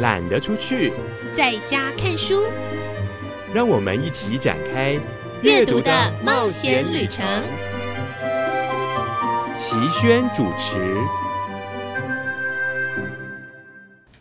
[0.00, 0.92] 懒得出去，
[1.34, 2.44] 在家看书。
[3.52, 4.96] 让我们一起展开
[5.42, 5.90] 阅读的
[6.24, 7.24] 冒险旅程。
[9.56, 10.96] 齐轩主持。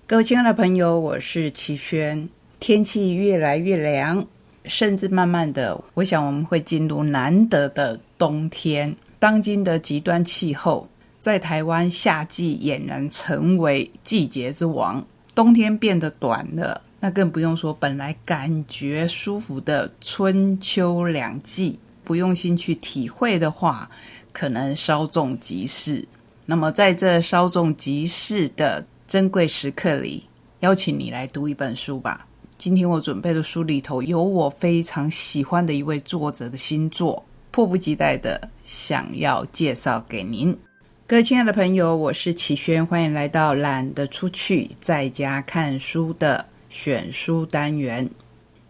[0.07, 2.27] 各位亲爱的朋友，我是齐轩。
[2.59, 4.25] 天气越来越凉，
[4.65, 8.95] 甚至慢慢的，我想我们会进入难得的冬天。
[9.19, 10.87] 当今的极端气候，
[11.19, 15.05] 在台湾夏季俨然成为季节之王，
[15.37, 23.87] 冬天变得短了，那更不用说本来感觉舒服的春秋两季，不用心去体会的话，
[24.33, 26.07] 可能稍纵即逝。
[26.47, 30.23] 那么在这稍纵即逝的珍贵时刻里，
[30.61, 32.25] 邀请你来读一本书吧。
[32.57, 40.57] 今天我准备的书里头有我非常喜欢的一位作者的新作，迫不及待的想要介绍给您。
[41.09, 48.09] 各位亲爱的朋友，我是齐轩，欢迎来到懒得出去，在家看书的选书单元。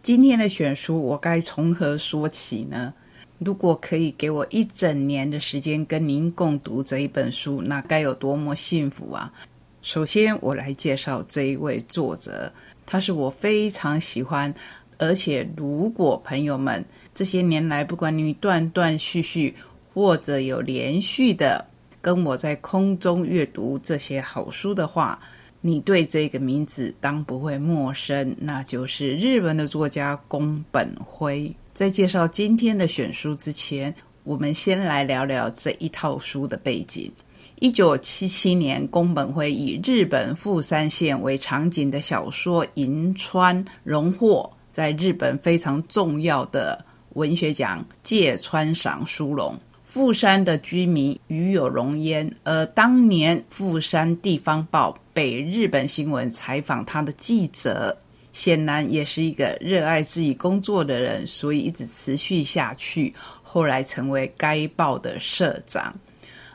[0.04, 2.94] 今天的选书，我该从何说起呢？
[3.40, 9.34] 如果可以给我一整年的时间跟您共读这一本书，那该有多么幸福啊！
[9.82, 12.54] 首先，我来介绍这一位作者。
[12.86, 14.54] 他是我非常喜欢，
[15.00, 19.56] 而且如果朋友们这些年来，不管你断断续续
[19.92, 21.66] 或者有连续的
[22.02, 25.20] 跟我在空中阅读这些好书的话，
[25.62, 31.54] 你对这个名字当不会陌生，那就是日本的作家宫本辉。
[31.74, 37.12] 在介绍今天的选书之前，我们先来聊聊这一套书的背景。
[37.60, 49.56] 一九七七年，宫本辉以日本富山县为场景的小说《银川》荣获在日本非常重要的文学奖芥川赏殊荣。
[49.98, 57.98] 富山的居民与有荣焉，而当年富山地方报北日本新闻采访他的记者，
[58.32, 63.12] 显然也是一个热爱自己工作的人，所以一直持续下去。
[63.42, 65.92] 后来成为该报的社长。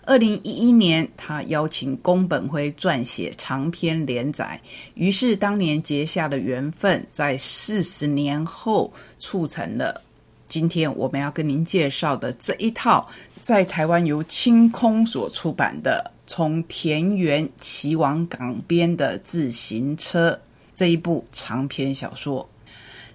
[0.07, 4.61] 二零一一年，他邀请宫本辉撰写长篇连载，
[4.95, 10.01] 于是当年结下的缘分，在四十年后促成了
[10.47, 13.09] 今天我们要跟您介绍的这一套，
[13.43, 20.31] 在台湾由清空所出版的《从田园骑往港边的自行车》
[20.75, 22.49] 这一部长篇小说。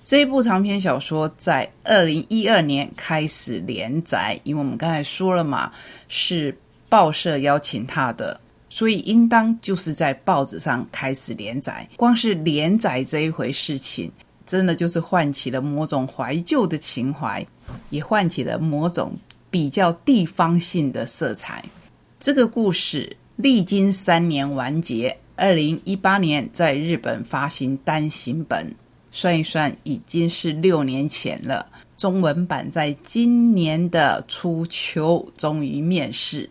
[0.03, 5.71] 这一部长篇小说在二零一二年开始连载，因为我们刚才说了嘛，
[6.07, 6.55] 是。
[6.89, 8.39] 报社邀请他的，
[8.69, 11.85] 所以应当就是在报纸上开始连载。
[11.97, 14.09] 光是连载这一回事情，
[14.45, 17.45] 真的就是唤起了某种怀旧的情怀，
[17.89, 19.11] 也唤起了某种
[19.50, 21.66] 比较地方性的色彩。
[22.19, 28.75] 这个故事历经三年完结，二零一八年在日本发行单行本，
[29.12, 31.68] 算一算已经是六年前了。
[31.96, 36.50] 中文版在今年的初秋终于面世。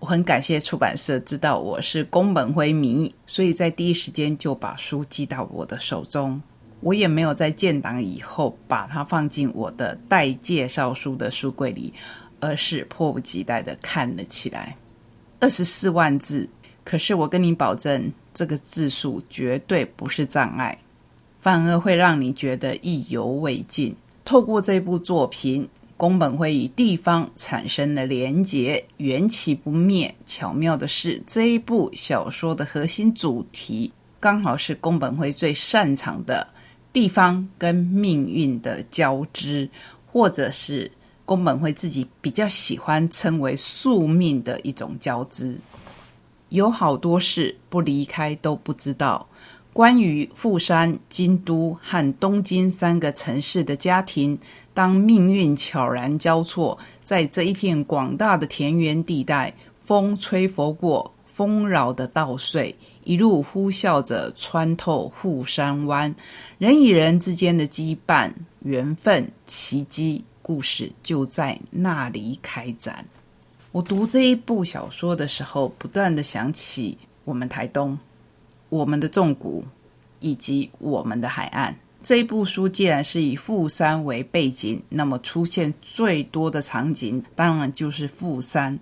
[0.00, 6.42] 我很感谢出版社知道我是宫本辉迷，所以在第一时间就把书寄到我的手中。
[6.82, 11.94] 我也没有在建档以后把它放进我的待介绍书的书柜里，
[12.40, 14.76] 而是迫不及待的看了起来。
[15.40, 16.46] 二十四万字，
[16.84, 20.76] 可是我跟你保证，这个字数绝对不是障碍，
[21.38, 23.96] 反而会让你觉得意犹未尽。
[24.24, 25.68] 透过这部作品。
[25.94, 30.12] 宫本辉与地方产生了连结，缘起不灭。
[30.26, 36.48] 巧妙的是，这一部小说的核心主题刚好是宫本辉最擅长的
[36.92, 39.68] 地方跟命运的交织，
[40.06, 40.90] 或者是
[41.24, 45.58] 宫本会自己比较喜欢称为宿命的一种交织。
[46.50, 49.28] 有好多事不离开都不知道。
[49.72, 54.38] 关于富山、京都和东京三个城市的家庭。
[54.74, 59.54] 当命运悄然交错，在这一片广大的田园地带，
[59.84, 62.74] 风吹拂过丰饶的稻穗，
[63.04, 66.14] 一路呼啸着穿透富山湾，
[66.58, 68.30] 人与人之间的羁绊、
[68.60, 73.02] 缘分、奇迹，故事就在那里开展。
[73.70, 77.98] 我读这一部小说的时候，不断的想起我们台东、
[78.68, 79.64] 我们的纵谷，
[80.20, 81.74] 以及我们的海岸。
[82.02, 88.78] 这一部书既然是以富山为背景，那么出现最多的场景当然就是富山。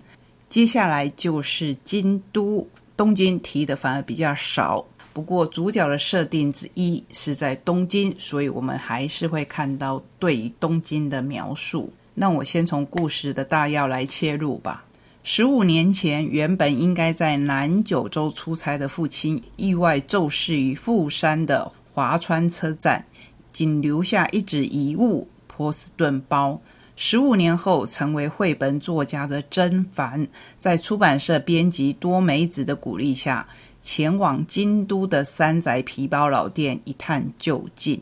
[0.51, 2.67] 接下来就是京都、
[2.97, 4.85] 东京提的反而比较少。
[5.13, 11.93] 不过主角的设定之一是在东京，所以我们还是会看到对于东京的描述。
[12.13, 14.83] 那我先从故事的大要来切入吧。
[15.23, 23.05] 十五年前，原本应该在南九州出差的父亲，意外骤逝于富山的华川车站，
[23.53, 26.59] 仅留下一纸遗物——波士顿包。
[27.03, 30.27] 十五年后，成为绘本作家的甄凡，
[30.59, 33.47] 在出版社编辑多美子的鼓励下，
[33.81, 37.99] 前往京都的山宅皮包老店一探究竟。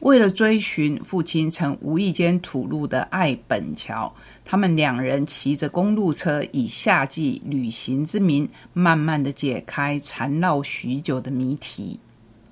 [0.00, 4.14] 为了追寻父亲曾无意间吐露的爱本桥，
[4.46, 12.00] 他们两人骑着公路车，以夏季旅行之名，慢慢的解开缠绕许久的谜题。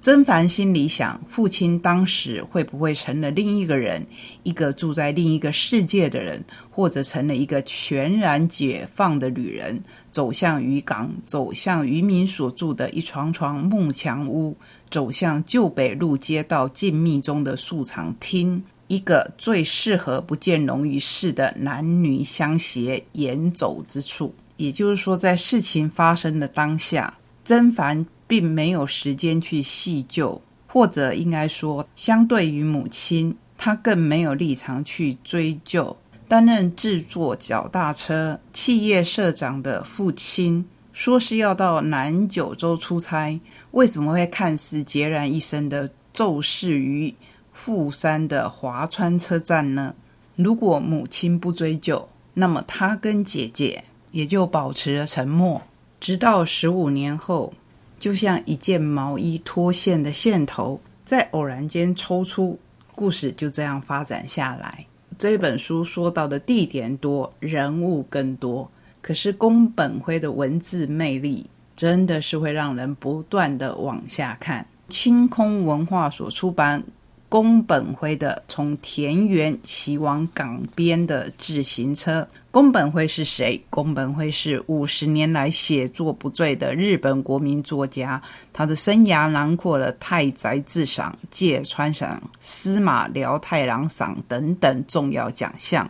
[0.02, 4.06] 曾凡心里想：父亲当时会不会成了另一个人，
[4.44, 9.78] 一个住在另一个世界的人，或者成了一个全然解放的旅人，
[10.10, 14.56] 走向渔港，走向渔民所住的一幢幢木墙屋，
[14.88, 24.34] 走向旧北路街道静谧中的素场厅，一个最适合不见容于世的男女相携沿走之处。
[24.56, 28.06] 也就是说，在事情发生的当下，曾凡。
[28.30, 35.96] 并没有时间去细究，或者应该说，相对于母亲，他更没有立场去追究。
[36.28, 43.40] 担任制作脚踏车企业社长的父亲，说是要到南九州出差，
[43.72, 47.12] 为什么会看似孑然一身的骤逝于
[47.52, 49.96] 富山的华川车站呢？
[50.36, 53.82] 如果母亲不追究，那么他跟姐姐
[54.12, 55.62] 也就保持了沉默，
[55.98, 57.52] 直到十五年后。
[58.00, 62.58] 就像一件毛衣脱线的线头，在偶然间抽出，
[62.94, 64.86] 故事就这样发展下来。
[65.18, 68.70] 这本书说到的地点多，人物更多，
[69.02, 74.66] 可是宫本辉的文字魅力真的是会让人不断的往下看。
[74.88, 76.82] 清空文化所出版。
[77.30, 82.26] 宫本辉的从田园骑往港边的自行车。
[82.50, 83.62] 宫本辉是谁？
[83.70, 88.20] 宫本辉是五十年来写作不坠的日本国民作家。
[88.52, 95.88] 他的生涯囊括了太宰治赏、芥川赏、司马辽太郎赏等等重要奖项。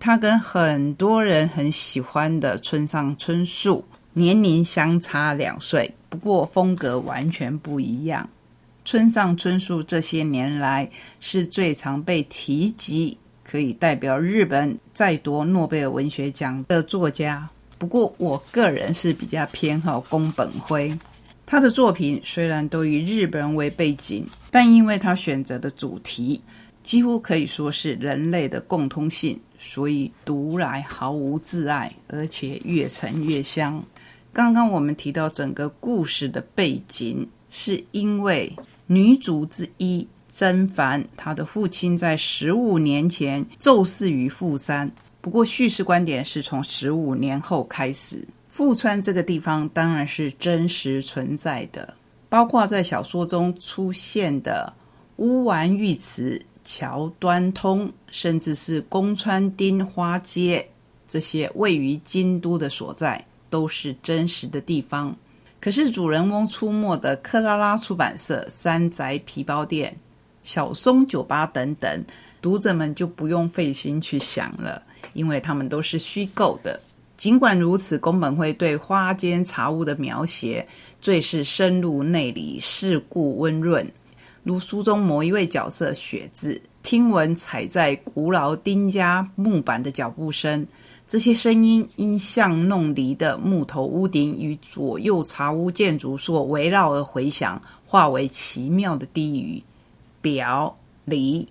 [0.00, 3.84] 他跟很多人很喜欢的村上春树
[4.14, 8.28] 年龄相差两岁，不过风格完全不一样。
[8.94, 10.88] 村上春树这些年来
[11.18, 17.50] 是最常被提及，可以代表日本再夺诺贝尔文学奖的作家。
[17.76, 20.96] 不过，我个人是比较偏好宫本辉。
[21.44, 26.40] 他的作品虽然都以日本为背景，但因为他选择的主题
[26.84, 33.84] 几乎可以说是人类的共通性，所以读来毫无自爱，而且越沉越香。
[34.32, 38.56] 刚刚我们提到整个故事的背景，是因为。
[38.86, 44.90] 女主之一甄凡，她的父亲在十五年前骤逝于富山。
[45.20, 48.26] 不过，叙事观点是从十五年后开始。
[48.48, 51.94] 富川这个地方当然是真实存在的，
[52.28, 54.72] 包括在小说中出现的
[55.16, 60.68] 乌丸浴池、桥端通，甚至是宫川町花街
[61.08, 65.16] 这些位于京都的所在，都是真实的地方。
[65.64, 69.96] 可是，主人翁出没的克拉拉出版社、山宅皮包店、
[70.42, 72.04] 小松酒吧等等，
[72.42, 74.82] 读者们就不用费心去想了，
[75.14, 76.78] 因为他们都是虚构的。
[77.16, 80.68] 尽管如此，宫本会对花间茶屋的描写
[81.00, 83.90] 最是深入内里、世故温润。
[84.42, 90.66] 如书中某一位角色雪字，听闻踩在古老丁家木板的脚步声。
[91.06, 99.62] 这些声音因巷弄里的木头屋顶与左右茶屋建筑所围绕而回响，化为奇妙的低语：
[100.22, 101.46] 表、离、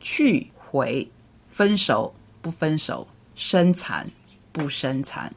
[0.00, 1.08] 去、回、
[1.48, 3.06] 分手、不分手、
[3.36, 4.10] 生残、
[4.50, 5.32] 不生残。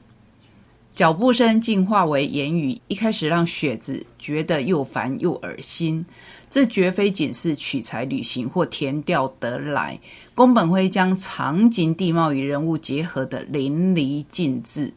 [0.96, 6.06] 脚步声进化为言语，一开始让雪子觉得又烦又恶心。
[6.52, 10.00] 这绝非仅是取材旅行或填调得来。
[10.36, 14.94] 宫本辉将场景、地貌与人物结合的淋漓尽致，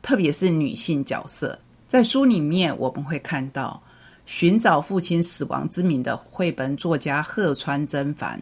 [0.00, 1.58] 特别是女性角色。
[1.86, 3.82] 在书里面，我们会看到
[4.24, 8.40] 寻找父亲死亡之谜的绘本作家鹤川真帆，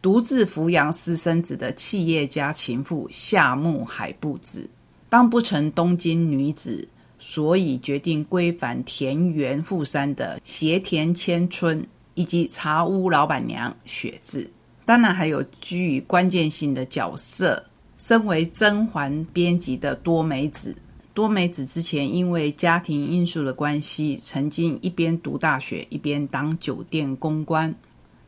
[0.00, 4.70] 独自抚养私生子的企业家情妇夏目海部子。
[5.14, 6.88] 当不成东京女子，
[7.20, 14.50] 所以决定归返田园富山的斜田千春，以及茶屋老板娘雪子。
[14.84, 17.64] 当然还有居于关键性的角色，
[17.96, 20.74] 身为甄嬛编辑的多美子。
[21.12, 27.72] 多美子之前因为家庭因素的关系，曾经一边读大学一边当酒店公关。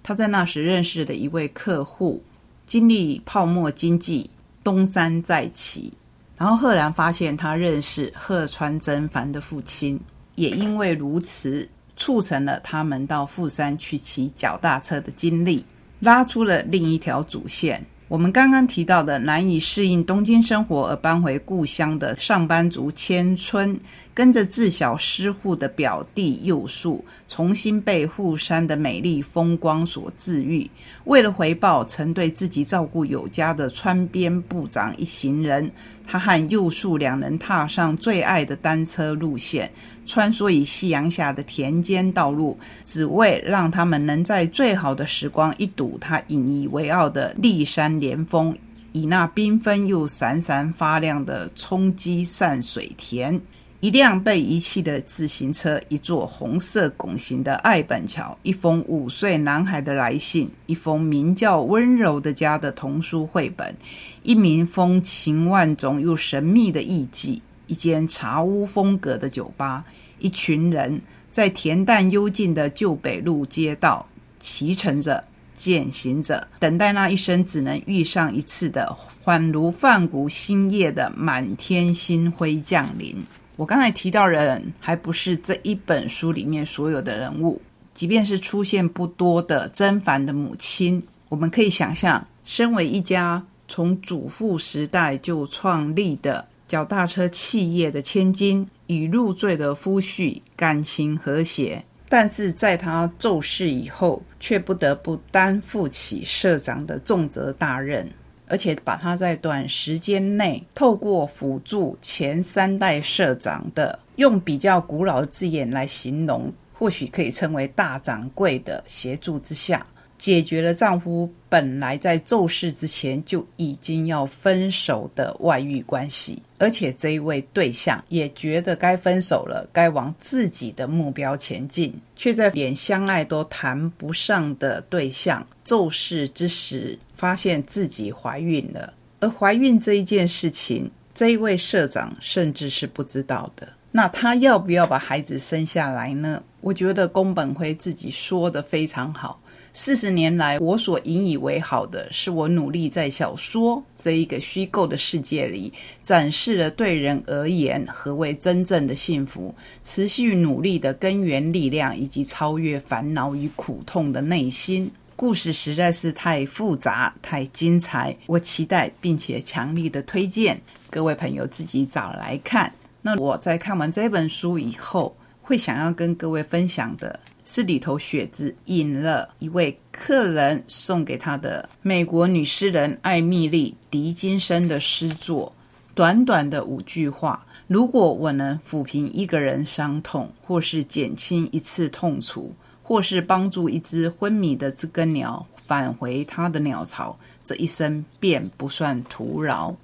[0.05, 2.23] 她在那时认识的一位客户，
[2.65, 4.31] 经历泡沫经济，
[4.63, 5.93] 东山再起。
[6.37, 9.99] 然后赫然发现他认识鹤川真帆的父亲，
[10.35, 15.65] 也因为如此，促成了他们到富山去骑脚踏车的经历，
[16.01, 17.85] 拉出了另一条主线。
[18.09, 23.77] 我们刚刚提到的难以适应东京生活而搬回故乡的上班族千春，
[24.17, 30.71] 跟着自小失户的表弟佑树，重新被富山的美丽风光所治愈。
[31.05, 35.71] 为了回报曾对自己照顾有加的川边部长一行人，
[36.07, 39.71] 他和佑树两人踏上最爱的单车路线。
[40.07, 48.57] 穿梭于夕阳下的田间道路，只为让他们能在最好的时光一睹他引以为傲的立山连峰，
[48.93, 53.39] 以那缤纷又闪闪发亮的冲击散水田，
[53.81, 63.77] 一辆被遗弃的自行车，一座红色拱形的爱本桥，一封五岁男孩的来信，一封名叫《温柔的家》的童书绘本，
[64.23, 67.41] 一名风情万种又神秘的艺妓。
[67.67, 69.85] 一间茶屋风格的酒吧，
[70.21, 74.07] 一群人在恬淡幽静的旧北路街道
[74.39, 75.23] 骑乘着、
[75.55, 83.17] 践行着，等待那一生只能遇上一次的恍如泛古星夜的满天星辉降临。
[83.57, 87.61] 我刚才提到人，还不是这一本书里面所有的人物，
[87.95, 96.47] 即便是出现不多的甄凡的母亲，我们可以想象，身为一家从祖父时代就创立的。
[96.69, 108.11] 脚踏车企业的千金与入赘的夫婿感情和谐，但是在他骤逝以后，却不得不担负起社长的重责大任，
[108.49, 119.87] 而且把他在短时间内透过辅助前三代社长的，用比较古老字眼来形容，或许可以称为大掌柜的协助之下。
[120.19, 138.95] 解决了丈夫本来在骤逝之前就已经要分手的外遇关系，而且这一位对象也觉得该分手了，该往自己的目标前进，却在连相爱都谈不上的对象骤逝之时，发现自己怀孕了。
[139.19, 143.67] 而怀孕这一件事情，这一位社长甚至是不知道的。
[143.93, 146.43] 那他要不要把孩子生下来呢？
[146.61, 149.41] 我觉得宫本辉自己说的非常好。
[149.73, 164.91] 四十年来，我所引以为豪的是，我努力在小说这一个虚构的世界里，展示了对人而言何为真正的幸福、持续努力的根源力量，以及超越烦恼与苦痛的内心。
[165.17, 172.71] 故事实在是太复杂、太精彩，我期待并且强力的推荐各位朋友自己找来看。
[173.01, 177.19] 那我在看完这本书以后，会想要跟各位分享的。
[177.49, 185.55] 是里头雪子引了一位客人送给他的美国女诗人艾米丽·狄金森的诗作，
[185.95, 192.53] 短短的五句话：如果我能抚平一个人伤痛，或是减轻一次痛楚，
[192.87, 199.75] 或是帮助一只昏迷的知更鸟返回它的鸟巢，这一生便不算徒劳。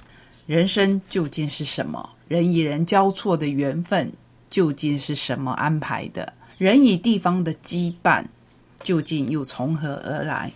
[0.46, 2.10] 人生究竟是什么？
[2.28, 4.12] 人与人交错的缘分
[4.48, 6.32] 究竟是什么安排的？
[6.58, 8.24] 人与地方的羁绊
[8.84, 10.52] 究竟又从何而来？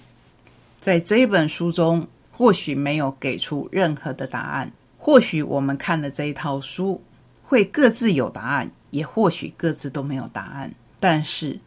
[0.78, 4.70] 在这本书中，或许没有给出任何的答案。
[4.98, 7.02] 或许我们看了这一套书，
[7.42, 10.72] 会各自有答案，也或许各自都没有答案。
[11.00, 11.58] 但是，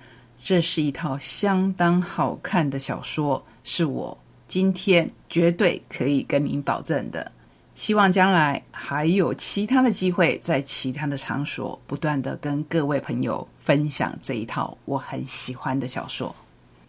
[0.41, 4.17] 这是一套相当好看的小说，是我
[4.47, 7.31] 今天绝对可以跟您保证的。
[7.75, 16.35] 希望将来还有其他的机会，在其他的场所不断的跟各位朋友分享这一套我很喜欢的小说。